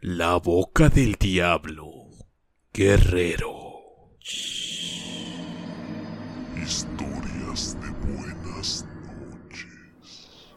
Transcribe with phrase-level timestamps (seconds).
[0.00, 2.06] La boca del diablo,
[2.72, 4.14] guerrero.
[6.54, 10.54] Historias de buenas noches.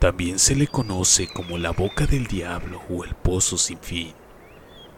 [0.00, 4.12] También se le conoce como la boca del diablo o el pozo sin fin,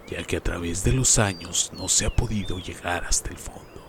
[0.08, 3.86] ya que a través de los años no se ha podido llegar hasta el fondo.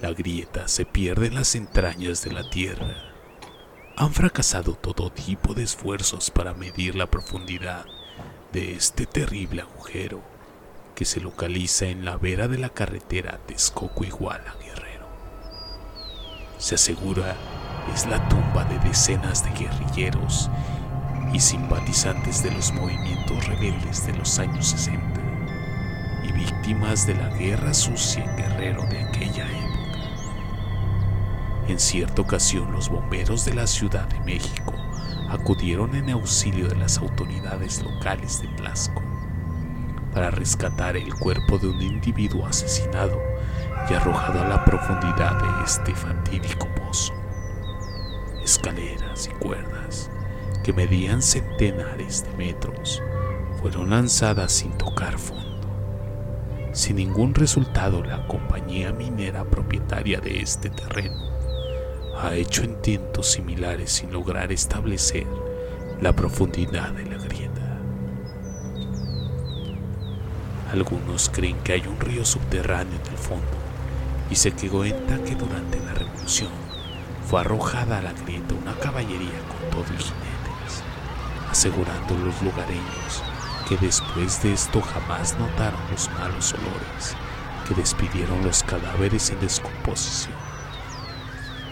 [0.00, 3.12] La grieta se pierde en las entrañas de la tierra.
[3.98, 7.84] Han fracasado todo tipo de esfuerzos para medir la profundidad
[8.52, 10.20] de este terrible agujero
[10.94, 15.06] que se localiza en la vera de la carretera Texcoco-Iguala Guerrero.
[16.58, 17.36] Se asegura
[17.94, 20.50] es la tumba de decenas de guerrilleros
[21.32, 25.20] y simpatizantes de los movimientos rebeldes de los años 60
[26.24, 29.68] y víctimas de la guerra sucia en Guerrero de aquella época.
[31.68, 34.77] En cierta ocasión los bomberos de la Ciudad de México
[35.28, 39.02] acudieron en auxilio de las autoridades locales de Tlaxco
[40.12, 43.20] para rescatar el cuerpo de un individuo asesinado
[43.88, 47.12] y arrojado a la profundidad de este fatídico pozo.
[48.42, 50.10] Escaleras y cuerdas
[50.64, 53.02] que medían centenares de metros
[53.60, 55.68] fueron lanzadas sin tocar fondo.
[56.72, 61.37] Sin ningún resultado, la compañía minera propietaria de este terreno
[62.20, 65.26] ha hecho intentos similares sin lograr establecer
[66.00, 67.78] la profundidad de la grieta.
[70.72, 73.46] Algunos creen que hay un río subterráneo en el fondo
[74.30, 76.50] y se cuenta que durante la revolución
[77.26, 80.82] fue arrojada a la grieta una caballería con todo y jinetes,
[81.50, 83.22] asegurando los lugareños
[83.68, 87.16] que después de esto jamás notaron los malos olores
[87.66, 90.47] que despidieron los cadáveres en descomposición.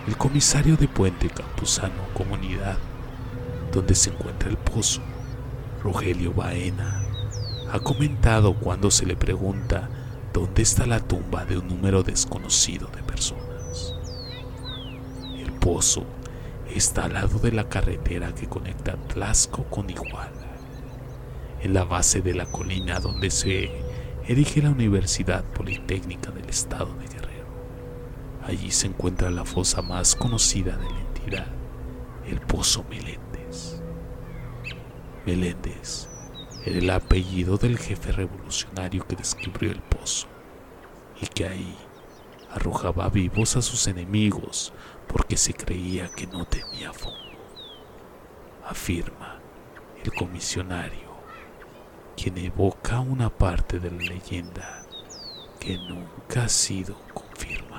[0.06, 2.78] El comisario de Puente Campuzano Comunidad,
[3.72, 5.00] donde se encuentra el pozo,
[5.82, 7.02] Rogelio Baena,
[7.72, 9.88] ha comentado cuando se le pregunta
[10.32, 13.94] dónde está la tumba de un número desconocido de personas.
[15.38, 16.04] El pozo
[16.72, 20.30] está al lado de la carretera que conecta Tlaxco con Iguala,
[21.60, 23.72] en la base de la colina donde se
[24.28, 27.25] erige la Universidad Politécnica del Estado de Guerrero.
[28.46, 31.46] Allí se encuentra la fosa más conocida de la entidad,
[32.26, 33.82] el Pozo Meléndez.
[35.26, 36.08] Meléndez
[36.64, 40.28] era el apellido del jefe revolucionario que descubrió el pozo
[41.20, 41.76] y que ahí
[42.52, 44.72] arrojaba vivos a sus enemigos
[45.08, 47.18] porque se creía que no tenía fondo.
[48.64, 49.40] Afirma
[50.04, 51.16] el comisionario,
[52.16, 54.86] quien evoca una parte de la leyenda
[55.58, 57.75] que nunca ha sido confirmada.